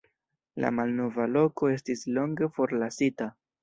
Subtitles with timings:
[0.65, 3.35] La malnova loko estis longe forlasita.